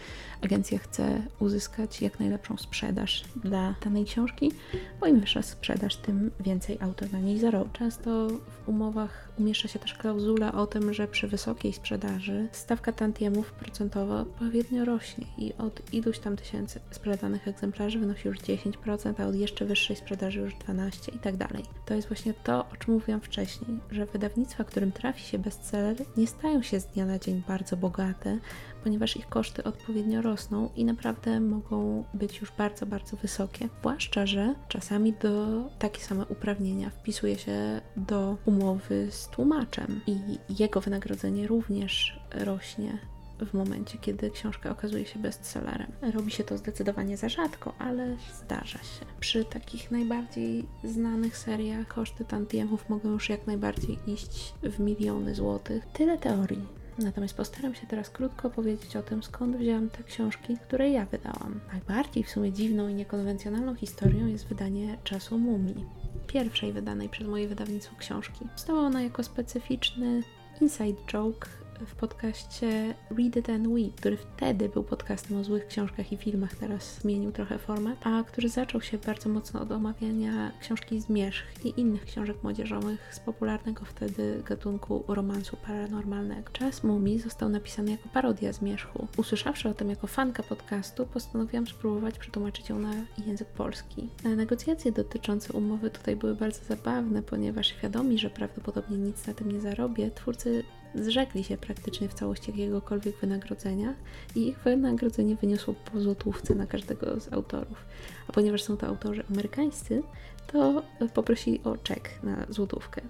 [0.43, 4.53] agencja chce uzyskać jak najlepszą sprzedaż dla danej książki,
[5.01, 7.71] bo im wyższa sprzedaż, tym więcej autor na niej zarobi.
[7.73, 13.53] Często w umowach umieszcza się też klauzula o tym, że przy wysokiej sprzedaży stawka tantiemów
[13.53, 19.35] procentowa odpowiednio rośnie i od iluś tam tysięcy sprzedanych egzemplarzy wynosi już 10%, a od
[19.35, 21.65] jeszcze wyższej sprzedaży już 12% i tak dalej.
[21.87, 26.27] To jest właśnie to, o czym mówiłam wcześniej, że wydawnictwa, którym trafi się bestseller, nie
[26.27, 28.39] stają się z dnia na dzień bardzo bogate,
[28.85, 33.69] ponieważ ich koszty odpowiednio rosną i naprawdę mogą być już bardzo, bardzo wysokie.
[33.81, 40.81] Zwłaszcza, że czasami do takie same uprawnienia wpisuje się do umowy z tłumaczem i jego
[40.81, 42.99] wynagrodzenie również rośnie
[43.47, 45.93] w momencie, kiedy książka okazuje się bestsellerem.
[46.15, 49.07] Robi się to zdecydowanie za rzadko, ale zdarza się.
[49.21, 55.87] Przy takich najbardziej znanych seriach koszty tantiemów mogą już jak najbardziej iść w miliony złotych.
[55.93, 56.82] Tyle teorii.
[56.99, 61.61] Natomiast postaram się teraz krótko opowiedzieć o tym, skąd wzięłam te książki, które ja wydałam.
[61.73, 65.85] Najbardziej w sumie dziwną i niekonwencjonalną historią jest wydanie Czasu Mumii,
[66.27, 68.47] pierwszej wydanej przez moje wydawnictwo książki.
[68.57, 70.23] Stała ona jako specyficzny
[70.61, 71.49] inside joke
[71.87, 76.55] w podcaście Read It and We, który wtedy był podcastem o złych książkach i filmach,
[76.55, 81.81] teraz zmienił trochę format, a który zaczął się bardzo mocno od omawiania książki Zmierzch i
[81.81, 86.51] innych książek młodzieżowych z popularnego wtedy gatunku romansu paranormalnego.
[86.53, 89.09] Czas Mumii został napisany jako parodia Zmierzchu.
[89.17, 92.93] Usłyszawszy o tym jako fanka podcastu, postanowiłam spróbować przetłumaczyć ją na
[93.27, 94.09] język polski.
[94.37, 99.61] Negocjacje dotyczące umowy tutaj były bardzo zabawne, ponieważ świadomi, że prawdopodobnie nic na tym nie
[99.61, 103.95] zarobię, twórcy zrzekli się praktycznie w całości jakiegokolwiek wynagrodzenia
[104.35, 107.85] i ich wynagrodzenie wyniosło po złotówce na każdego z autorów.
[108.29, 110.03] A ponieważ są to autorzy amerykańscy,
[110.47, 110.83] to
[111.15, 113.03] poprosili o czek na złotówkę.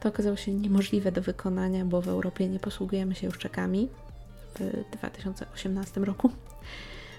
[0.00, 3.88] To okazało się niemożliwe do wykonania, bo w Europie nie posługujemy się już czekami
[4.54, 6.30] w 2018 roku.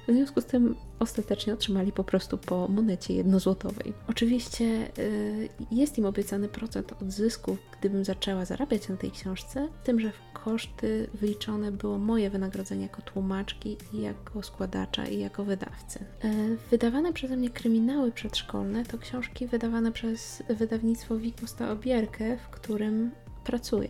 [0.07, 3.93] W związku z tym ostatecznie otrzymali po prostu po monecie jednozłotowej.
[4.07, 4.65] Oczywiście
[4.99, 10.11] y, jest im obiecany procent od zysków, gdybym zaczęła zarabiać na tej książce, tym, że
[10.11, 15.99] w koszty wyliczone było moje wynagrodzenie jako tłumaczki i jako składacza i jako wydawcy.
[16.25, 23.11] Y, wydawane przeze mnie kryminały przedszkolne to książki wydawane przez wydawnictwo Wikusta Obierkę, w którym
[23.43, 23.89] pracuję.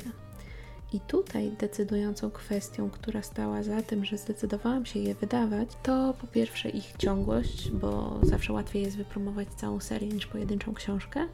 [0.93, 6.27] I tutaj decydującą kwestią, która stała za tym, że zdecydowałam się je wydawać, to po
[6.27, 11.27] pierwsze ich ciągłość, bo zawsze łatwiej jest wypromować całą serię niż pojedynczą książkę,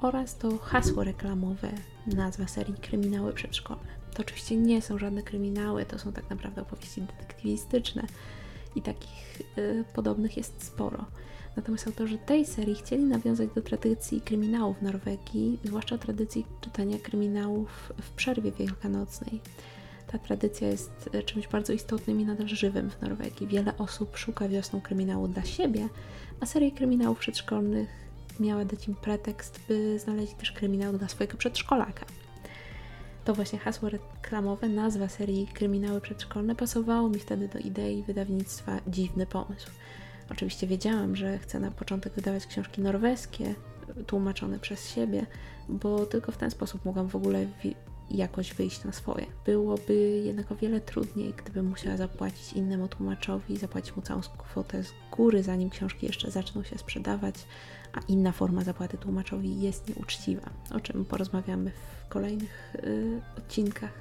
[0.00, 1.70] oraz to hasło reklamowe,
[2.06, 3.98] nazwa serii Kryminały Przedszkolne.
[4.14, 8.06] To oczywiście nie są żadne kryminały, to są tak naprawdę opowieści detektywistyczne
[8.74, 11.04] i takich y, podobnych jest sporo.
[11.58, 18.10] Natomiast autorzy tej serii chcieli nawiązać do tradycji kryminałów Norwegii, zwłaszcza tradycji czytania kryminałów w
[18.10, 19.40] przerwie wielkanocnej.
[20.06, 23.46] Ta tradycja jest e, czymś bardzo istotnym i nadal żywym w Norwegii.
[23.46, 25.88] Wiele osób szuka wiosną kryminału dla siebie,
[26.40, 27.88] a seria kryminałów przedszkolnych
[28.40, 32.06] miała dać im pretekst, by znaleźć też kryminał dla swojego przedszkolaka.
[33.24, 39.26] To właśnie hasło reklamowe, nazwa serii Kryminały Przedszkolne pasowało mi wtedy do idei wydawnictwa Dziwny
[39.26, 39.70] Pomysł.
[40.30, 43.54] Oczywiście wiedziałam, że chcę na początek wydawać książki norweskie,
[44.06, 45.26] tłumaczone przez siebie,
[45.68, 47.46] bo tylko w ten sposób mogłam w ogóle
[48.10, 49.26] jakoś wyjść na swoje.
[49.46, 54.92] Byłoby jednak o wiele trudniej, gdybym musiała zapłacić innemu tłumaczowi, zapłacić mu całą kwotę z
[55.10, 57.34] góry, zanim książki jeszcze zaczną się sprzedawać,
[57.92, 63.92] a inna forma zapłaty tłumaczowi jest nieuczciwa, o czym porozmawiamy w kolejnych y, odcinkach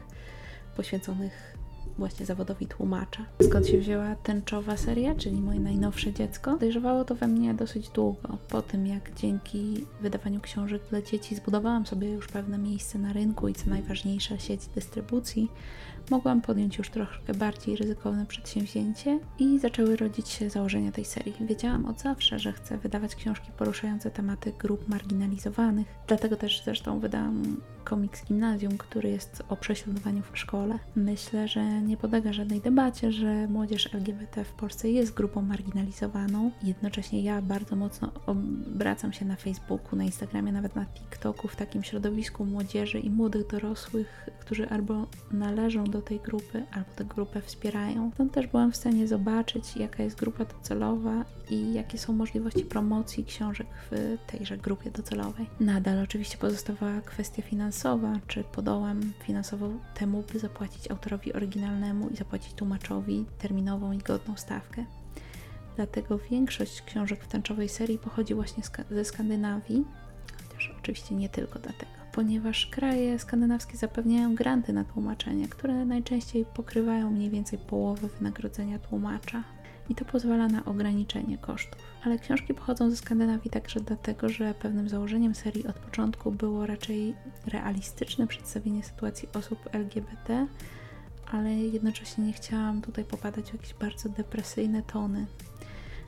[0.76, 1.57] poświęconych
[1.98, 3.26] właśnie zawodowi tłumacza.
[3.42, 6.58] Skąd się wzięła tęczowa seria, czyli moje najnowsze dziecko?
[6.58, 8.38] Dojrzewało to we mnie dosyć długo.
[8.50, 13.48] Po tym, jak dzięki wydawaniu książek dla dzieci zbudowałam sobie już pewne miejsce na rynku
[13.48, 15.52] i co najważniejsze sieć dystrybucji,
[16.12, 21.36] mogłam podjąć już troszkę bardziej ryzykowne przedsięwzięcie i zaczęły rodzić się założenia tej serii.
[21.42, 27.58] Wiedziałam od zawsze, że chcę wydawać książki poruszające tematy grup marginalizowanych, dlatego też zresztą wydałam
[27.84, 30.80] komiks Gimnazjum, który jest o prześladowaniu w szkole.
[30.96, 36.52] Myślę, że nie podlega żadnej debacie, że młodzież LGBT w Polsce jest grupą marginalizowaną.
[36.64, 41.84] Jednocześnie ja bardzo mocno obracam się na Facebooku, na Instagramie, nawet na TikToku w takim
[41.84, 48.12] środowisku młodzieży i młodych dorosłych, którzy albo należą do tej grupy, albo tę grupę wspierają.
[48.14, 53.26] Stąd też byłam w stanie zobaczyć, jaka jest grupa docelowa i jakie są możliwości promocji
[53.26, 55.50] książek w tejże grupie docelowej.
[55.60, 62.54] Nadal oczywiście pozostawała kwestia finansowa, czy podołam finansowo temu, by zapłacić autorowi oryginalnemu i zapłacić
[62.54, 64.86] tłumaczowi terminową i godną stawkę.
[65.76, 69.86] Dlatego większość książek w tęczowej serii pochodzi właśnie ze Skandynawii,
[70.48, 77.12] chociaż oczywiście nie tylko dlatego, ponieważ kraje skandynawskie zapewniają granty na tłumaczenie, które najczęściej pokrywają
[77.12, 79.44] mniej więcej połowę wynagrodzenia tłumacza
[79.90, 81.82] i to pozwala na ograniczenie kosztów.
[82.04, 87.14] Ale książki pochodzą ze Skandynawii także dlatego, że pewnym założeniem serii od początku było raczej
[87.46, 90.48] realistyczne przedstawienie sytuacji osób LGBT,
[91.32, 95.26] ale jednocześnie nie chciałam tutaj popadać w jakieś bardzo depresyjne tony.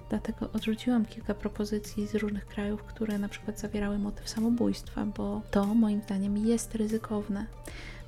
[0.09, 5.65] Dlatego odrzuciłam kilka propozycji z różnych krajów, które na przykład zawierały motyw samobójstwa, bo to
[5.65, 7.45] moim zdaniem jest ryzykowne.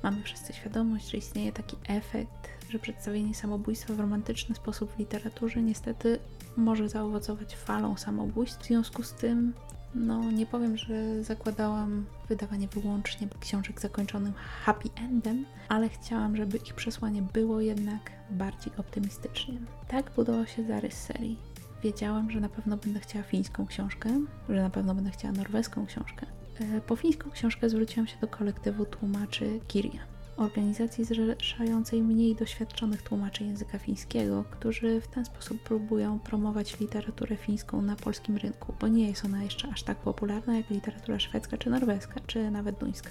[0.02, 5.62] Mamy wszyscy świadomość, że istnieje taki efekt, że przedstawienie samobójstwa w romantyczny sposób w literaturze
[5.62, 6.18] niestety
[6.56, 8.62] może zaowocować falą samobójstw.
[8.62, 9.52] W związku z tym
[9.94, 14.32] No, nie powiem, że zakładałam wydawanie wyłącznie książek zakończonym
[14.64, 19.54] happy endem, ale chciałam, żeby ich przesłanie było jednak bardziej optymistycznie.
[19.88, 21.51] Tak budował się zarys serii.
[21.82, 26.26] Wiedziałam, że na pewno będę chciała fińską książkę, że na pewno będę chciała norweską książkę.
[26.60, 33.44] E, po fińską książkę zwróciłam się do kolektywu tłumaczy Kiria organizacji zrzeszającej mniej doświadczonych tłumaczy
[33.44, 39.08] języka fińskiego, którzy w ten sposób próbują promować literaturę fińską na polskim rynku, bo nie
[39.08, 43.10] jest ona jeszcze aż tak popularna jak literatura szwedzka czy norweska, czy nawet duńska.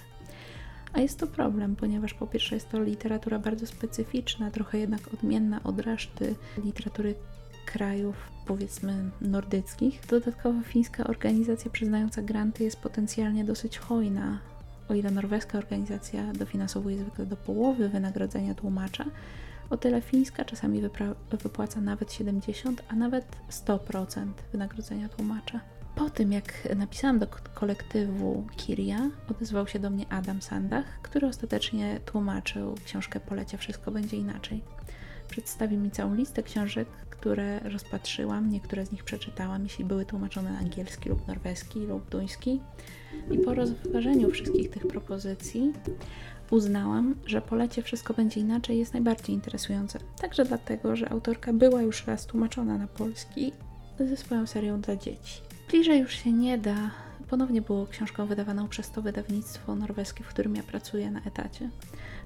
[0.94, 5.64] A jest to problem, ponieważ po pierwsze jest to literatura bardzo specyficzna, trochę jednak odmienna
[5.64, 7.16] od reszty literatury
[7.66, 10.02] krajów, powiedzmy, nordyckich.
[10.10, 14.40] Dodatkowo fińska organizacja przyznająca granty jest potencjalnie dosyć hojna,
[14.90, 19.06] o ile norweska organizacja dofinansowuje zwykle do połowy wynagrodzenia tłumacza,
[19.70, 20.82] o tyle fińska czasami
[21.32, 25.60] wypłaca nawet 70, a nawet 100% wynagrodzenia tłumacza.
[25.96, 32.00] Po tym, jak napisałam do kolektywu Kiria, odezwał się do mnie Adam Sandach, który ostatecznie
[32.06, 34.64] tłumaczył książkę Polecie Wszystko Będzie Inaczej.
[35.32, 40.60] Przedstawił mi całą listę książek, które rozpatrzyłam, niektóre z nich przeczytałam, jeśli były tłumaczone na
[40.60, 42.62] angielski lub norweski lub duński.
[43.32, 45.74] I po rozważeniu wszystkich tych propozycji
[46.50, 50.00] uznałam, że polecie Wszystko będzie inaczej jest najbardziej interesujące.
[50.22, 53.54] Także dlatego, że autorka była już raz tłumaczona na polski
[54.00, 55.42] ze swoją serią dla dzieci.
[55.70, 56.92] Bliżej już się nie da.
[57.30, 61.70] Ponownie było książką wydawaną przez to wydawnictwo norweskie, w którym ja pracuję na etacie.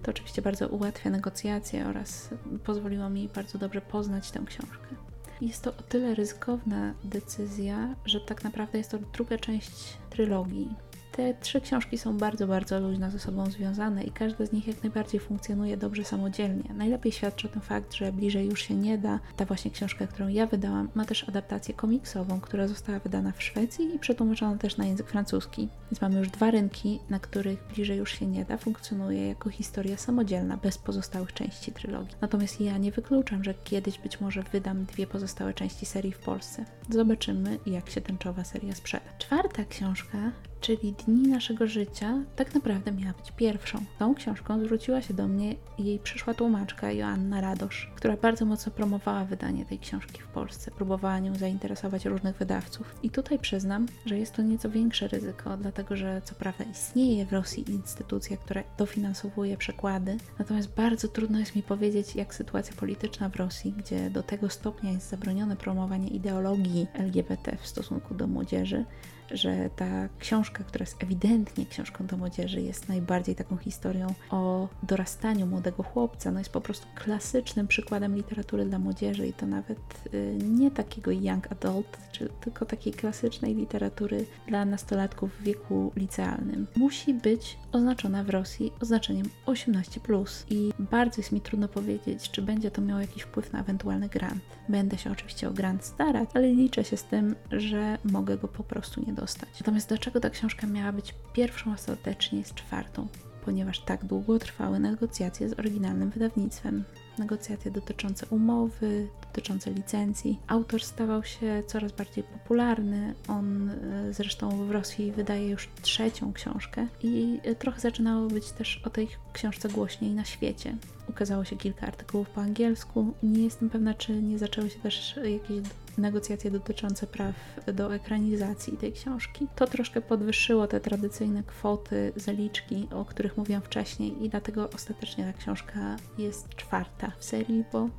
[0.05, 2.29] To oczywiście bardzo ułatwia negocjacje oraz
[2.63, 4.95] pozwoliło mi bardzo dobrze poznać tę książkę.
[5.41, 10.69] Jest to o tyle ryzykowna decyzja, że tak naprawdę jest to druga część trylogii.
[11.15, 14.84] Te trzy książki są bardzo, bardzo luźno ze sobą związane i każda z nich jak
[14.84, 16.73] najbardziej funkcjonuje dobrze samodzielnie.
[16.73, 19.19] Najlepiej świadczy o tym fakt, że bliżej już się nie da.
[19.36, 23.95] Ta właśnie książka, którą ja wydałam, ma też adaptację komiksową, która została wydana w Szwecji
[23.95, 25.69] i przetłumaczona też na język francuski.
[25.91, 29.97] Więc mamy już dwa rynki, na których bliżej już się nie da, funkcjonuje jako historia
[29.97, 32.15] samodzielna, bez pozostałych części trylogii.
[32.21, 36.65] Natomiast ja nie wykluczam, że kiedyś być może wydam dwie pozostałe części serii w Polsce.
[36.89, 39.06] Zobaczymy, jak się tęczowa seria sprzeda.
[39.17, 43.79] Czwarta książka czyli Dni naszego życia, tak naprawdę miała być pierwszą.
[43.99, 49.25] Tą książką zwróciła się do mnie jej przyszła tłumaczka Joanna Radosz, która bardzo mocno promowała
[49.25, 52.95] wydanie tej książki w Polsce, próbowała nią zainteresować różnych wydawców.
[53.03, 57.33] I tutaj przyznam, że jest to nieco większe ryzyko, dlatego że co prawda istnieje w
[57.33, 63.35] Rosji instytucja, która dofinansowuje przekłady, natomiast bardzo trudno jest mi powiedzieć, jak sytuacja polityczna w
[63.35, 68.85] Rosji, gdzie do tego stopnia jest zabronione promowanie ideologii LGBT w stosunku do młodzieży,
[69.31, 75.45] że ta książka, która jest ewidentnie książką do młodzieży, jest najbardziej taką historią o dorastaniu
[75.45, 76.31] młodego chłopca.
[76.31, 79.79] No jest po prostu klasycznym przykładem literatury dla młodzieży i to nawet
[80.13, 86.67] y, nie takiego young adult, czy tylko takiej klasycznej literatury dla nastolatków w wieku licealnym.
[86.75, 90.25] Musi być oznaczona w Rosji oznaczeniem 18+.
[90.49, 94.43] I bardzo jest mi trudno powiedzieć, czy będzie to miało jakiś wpływ na ewentualny grant.
[94.69, 98.63] Będę się oczywiście o grant starać, ale liczę się z tym, że mogę go po
[98.63, 99.49] prostu nie dostać.
[99.60, 103.08] Natomiast dlaczego ta książka miała być pierwszą, ostatecznie jest czwartą?
[103.45, 106.84] Ponieważ tak długo trwały negocjacje z oryginalnym wydawnictwem
[107.17, 110.39] negocjacje dotyczące umowy, dotyczące licencji.
[110.47, 113.13] Autor stawał się coraz bardziej popularny.
[113.27, 118.81] On e, zresztą w Rosji wydaje już trzecią książkę i e, trochę zaczynało być też
[118.85, 120.75] o tej książce głośniej na świecie.
[121.09, 123.13] Ukazało się kilka artykułów po angielsku.
[123.23, 125.67] Nie jestem pewna, czy nie zaczęły się też jakieś
[125.97, 127.35] negocjacje dotyczące praw
[127.73, 129.47] do ekranizacji tej książki.
[129.55, 135.39] To troszkę podwyższyło te tradycyjne kwoty, zaliczki, o których mówiłam wcześniej, i dlatego ostatecznie ta
[135.39, 137.89] książka jest czwarta w serii, bo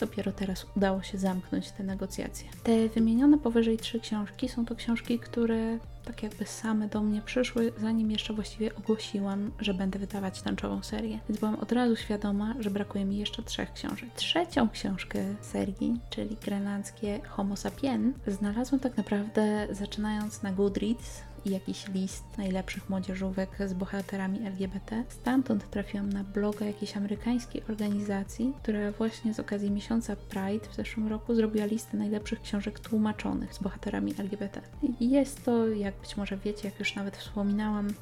[0.00, 2.48] dopiero teraz udało się zamknąć te negocjacje.
[2.62, 7.72] Te wymienione powyżej trzy książki są to książki, które tak jakby same do mnie przyszły,
[7.78, 11.18] zanim jeszcze właściwie ogłosiłam, że będę wydawać tęczową serię.
[11.28, 14.08] Więc byłam od razu świadoma, że brakuje mi jeszcze trzech książek.
[14.14, 21.88] Trzecią książkę serii, czyli grenlandzkie Homo sapien, znalazłam tak naprawdę zaczynając na Goodreads i jakiś
[21.88, 25.04] list najlepszych młodzieżówek z bohaterami LGBT.
[25.08, 31.08] Stamtąd trafiłam na bloga jakiejś amerykańskiej organizacji, która właśnie z okazji miesiąca Pride w zeszłym
[31.08, 34.60] roku zrobiła listę najlepszych książek tłumaczonych z bohaterami LGBT.
[35.00, 37.92] Jest to, jak być może wiecie, jak już nawet wspominałam, e,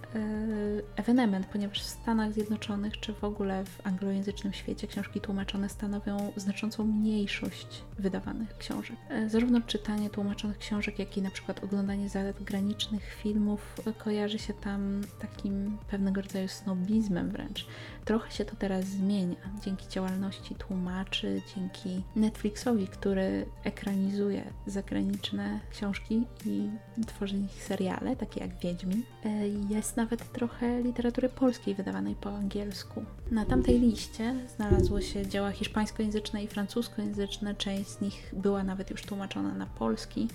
[0.96, 6.84] ewenement, ponieważ w Stanach Zjednoczonych czy w ogóle w anglojęzycznym świecie książki tłumaczone stanowią znaczącą
[6.84, 8.96] mniejszość wydawanych książek.
[9.08, 14.54] E, zarówno czytanie tłumaczonych książek, jak i na przykład oglądanie zagranicznych filmów filmów kojarzy się
[14.54, 17.66] tam takim pewnego rodzaju snobizmem wręcz.
[18.04, 26.70] Trochę się to teraz zmienia dzięki działalności tłumaczy, dzięki Netflixowi, który ekranizuje zagraniczne książki i
[27.06, 29.02] tworzy ich seriale, takie jak Wiedźmin.
[29.24, 33.04] E, jest nawet trochę literatury polskiej wydawanej po angielsku.
[33.30, 37.54] Na tamtej liście znalazły się dzieła hiszpańskojęzyczne i francuskojęzyczne.
[37.54, 40.28] Część z nich była nawet już tłumaczona na polski.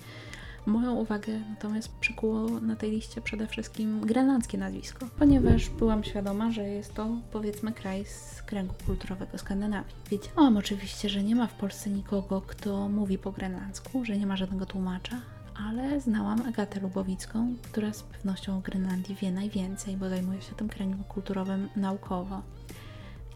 [0.66, 6.68] Moją uwagę natomiast przykuło na tej liście przede wszystkim grenlandzkie nazwisko, ponieważ byłam świadoma, że
[6.68, 9.94] jest to powiedzmy kraj z kręgu kulturowego Skandynawii.
[10.10, 14.36] Wiedziałam oczywiście, że nie ma w Polsce nikogo, kto mówi po grenlandzku, że nie ma
[14.36, 15.20] żadnego tłumacza,
[15.66, 20.68] ale znałam Agatę Lubowicką, która z pewnością o Grenlandii wie najwięcej, bo zajmuje się tym
[20.68, 22.42] kręgiem kulturowym naukowo.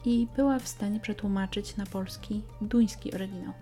[0.04, 3.52] I była w stanie przetłumaczyć na polski duński oryginał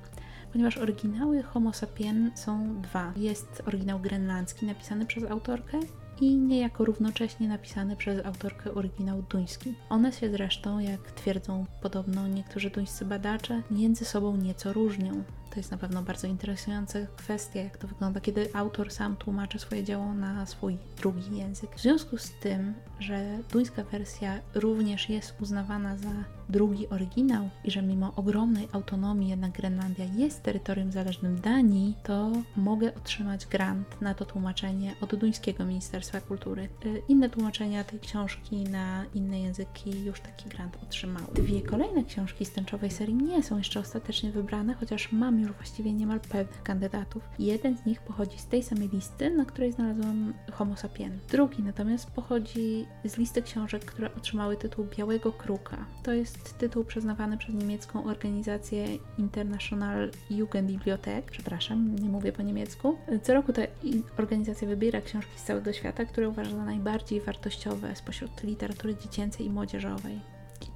[0.52, 3.12] ponieważ oryginały Homo sapien są dwa.
[3.16, 5.80] Jest oryginał grenlandzki napisany przez autorkę
[6.20, 9.74] i niejako równocześnie napisany przez autorkę oryginał duński.
[9.88, 15.24] One się zresztą, jak twierdzą podobno niektórzy duńscy badacze, między sobą nieco różnią.
[15.50, 19.84] To jest na pewno bardzo interesująca kwestia, jak to wygląda, kiedy autor sam tłumaczy swoje
[19.84, 21.76] dzieło na swój drugi język.
[21.76, 27.82] W związku z tym, że duńska wersja również jest uznawana za drugi oryginał i że
[27.82, 34.24] mimo ogromnej autonomii jednak Grenlandia jest terytorium zależnym Danii, to mogę otrzymać grant na to
[34.24, 36.68] tłumaczenie od duńskiego Ministerstwa Kultury.
[36.86, 41.26] Y, inne tłumaczenia tej książki na inne języki już taki grant otrzymały.
[41.34, 45.92] Dwie kolejne książki z tęczowej serii nie są jeszcze ostatecznie wybrane, chociaż mam już właściwie
[45.92, 47.22] niemal pewnych kandydatów.
[47.38, 51.18] Jeden z nich pochodzi z tej samej listy, na której znalazłam Homo sapien.
[51.30, 55.86] Drugi natomiast pochodzi z listy książek, które otrzymały tytuł Białego Kruka.
[56.02, 58.86] To jest tytuł przyznawany przez niemiecką organizację
[59.18, 61.30] International Jugendbibliothek.
[61.30, 62.98] Przepraszam, nie mówię po niemiecku.
[63.22, 63.62] Co roku ta
[64.18, 69.50] organizacja wybiera książki z całego świata, które uważa za najbardziej wartościowe spośród literatury dziecięcej i
[69.50, 70.20] młodzieżowej.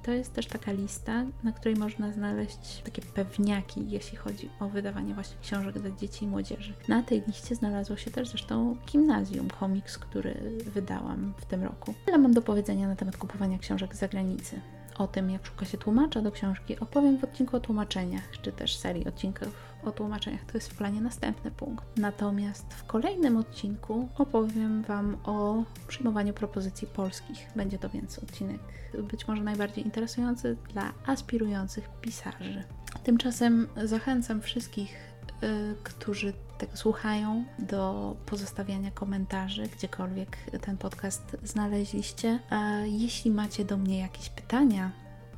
[0.03, 5.13] To jest też taka lista, na której można znaleźć takie pewniaki, jeśli chodzi o wydawanie
[5.13, 6.73] właśnie książek dla dzieci i młodzieży.
[6.87, 10.33] Na tej liście znalazło się też zresztą Gimnazjum, komiks, który
[10.73, 11.93] wydałam w tym roku.
[12.05, 14.61] Tyle mam do powiedzenia na temat kupowania książek z zagranicy.
[14.97, 18.77] O tym, jak szuka się tłumacza do książki, opowiem w odcinku o tłumaczeniach, czy też
[18.77, 20.45] serii odcinków o tłumaczeniach.
[20.45, 21.85] To jest w planie następny punkt.
[21.97, 27.47] Natomiast w kolejnym odcinku opowiem Wam o przyjmowaniu propozycji polskich.
[27.55, 28.59] Będzie to więc odcinek
[29.03, 32.63] być może najbardziej interesujący dla aspirujących pisarzy.
[33.03, 34.97] Tymczasem zachęcam wszystkich,
[35.43, 42.39] y, którzy tego słuchają, do pozostawiania komentarzy, gdziekolwiek ten podcast znaleźliście.
[42.49, 44.91] A jeśli macie do mnie jakieś pytania,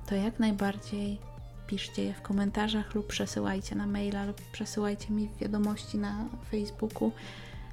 [0.05, 1.20] to jak najbardziej
[1.68, 7.11] piszcie je w komentarzach lub przesyłajcie na maila lub przesyłajcie mi wiadomości na Facebooku.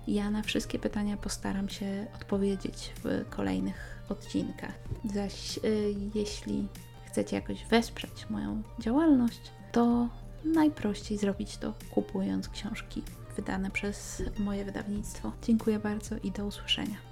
[0.09, 4.75] Ja na wszystkie pytania postaram się odpowiedzieć w kolejnych odcinkach.
[5.15, 6.69] Zaś y, jeśli
[7.07, 9.41] chcecie jakoś wesprzeć moją działalność,
[9.73, 10.09] to
[10.45, 13.03] najprościej zrobić to kupując książki
[13.37, 15.33] wydane przez moje wydawnictwo.
[15.43, 16.97] Dziękuję bardzo i do usłyszenia.